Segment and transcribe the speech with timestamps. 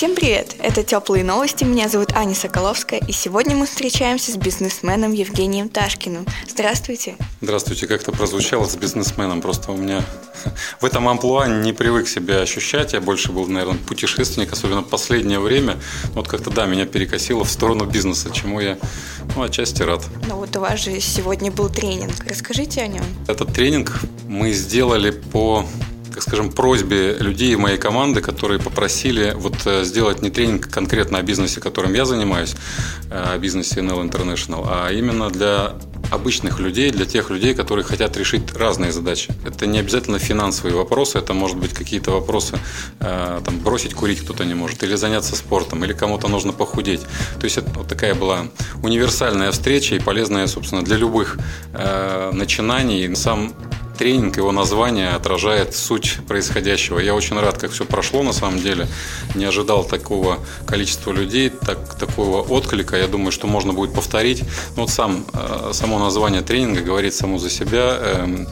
[0.00, 0.56] Всем привет!
[0.60, 6.24] Это «Теплые новости», меня зовут Аня Соколовская, и сегодня мы встречаемся с бизнесменом Евгением Ташкиным.
[6.48, 7.16] Здравствуйте!
[7.42, 10.02] Здравствуйте, как-то прозвучало с бизнесменом, просто у меня
[10.80, 15.38] в этом амплуа не привык себя ощущать, я больше был, наверное, путешественник, особенно в последнее
[15.38, 15.76] время,
[16.14, 18.78] вот как-то, да, меня перекосило в сторону бизнеса, чему я,
[19.36, 20.02] ну, отчасти рад.
[20.26, 23.04] Ну вот у вас же сегодня был тренинг, расскажите о нем.
[23.28, 25.66] Этот тренинг мы сделали по
[26.12, 31.22] так скажем, просьбе людей моей команды, которые попросили вот э, сделать не тренинг конкретно о
[31.22, 32.54] бизнесе, которым я занимаюсь,
[33.10, 35.74] э, о бизнесе NL International, а именно для
[36.10, 39.32] обычных людей, для тех людей, которые хотят решить разные задачи.
[39.44, 42.58] Это не обязательно финансовые вопросы, это может быть какие-то вопросы,
[43.00, 47.02] э, там, бросить курить кто-то не может, или заняться спортом, или кому-то нужно похудеть.
[47.38, 48.46] То есть это вот такая была
[48.82, 51.38] универсальная встреча и полезная, собственно, для любых
[51.72, 53.14] э, начинаний.
[53.14, 53.52] Сам
[54.00, 57.00] тренинг, его название отражает суть происходящего.
[57.00, 58.88] Я очень рад, как все прошло на самом деле.
[59.34, 62.96] Не ожидал такого количества людей, так, такого отклика.
[62.96, 64.42] Я думаю, что можно будет повторить.
[64.76, 67.98] Но вот сам, э, само название тренинга говорит само за себя.
[68.00, 68.48] Эм,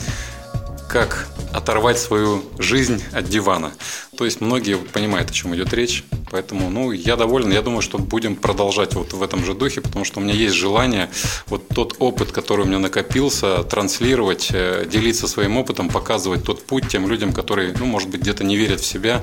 [0.86, 3.72] как оторвать свою жизнь от дивана.
[4.16, 6.04] То есть многие понимают, о чем идет речь.
[6.30, 7.52] Поэтому, ну, я доволен.
[7.52, 10.54] Я думаю, что будем продолжать вот в этом же духе, потому что у меня есть
[10.54, 11.08] желание
[11.46, 16.88] вот тот опыт, который у меня накопился, транслировать, э, делиться своим опытом, показывать тот путь
[16.88, 19.22] тем людям, которые, ну, может быть, где-то не верят в себя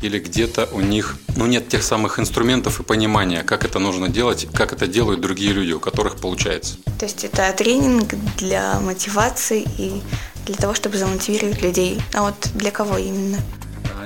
[0.00, 4.46] или где-то у них, ну, нет тех самых инструментов и понимания, как это нужно делать,
[4.54, 6.76] как это делают другие люди, у которых получается.
[6.98, 10.00] То есть это тренинг для мотивации и
[10.46, 12.00] для того, чтобы замотивировать людей.
[12.14, 13.38] А вот для кого именно?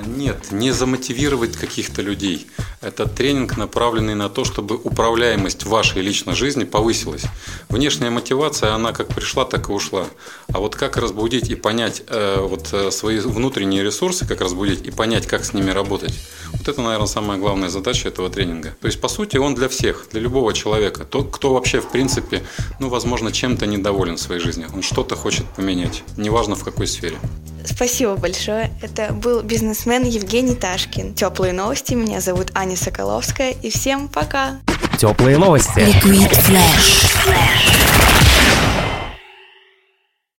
[0.05, 2.47] Нет, не замотивировать каких-то людей.
[2.81, 7.23] Это тренинг, направленный на то, чтобы управляемость вашей личной жизни повысилась.
[7.69, 10.07] Внешняя мотивация, она как пришла, так и ушла.
[10.53, 14.91] А вот как разбудить и понять э, вот э, свои внутренние ресурсы, как разбудить и
[14.91, 16.13] понять, как с ними работать,
[16.53, 18.75] вот это, наверное, самая главная задача этого тренинга.
[18.81, 21.05] То есть, по сути, он для всех, для любого человека.
[21.05, 22.43] Тот, кто вообще, в принципе,
[22.79, 24.67] ну, возможно, чем-то недоволен в своей жизни.
[24.73, 27.17] Он что-то хочет поменять, неважно в какой сфере.
[27.65, 28.71] Спасибо большое.
[28.81, 31.13] Это был бизнесмен Евгений Ташкин.
[31.13, 31.93] Теплые новости.
[31.93, 33.51] Меня зовут Аня Соколовская.
[33.61, 34.59] И всем пока.
[34.97, 35.79] Теплые новости.
[35.79, 37.50] Liquid Flash.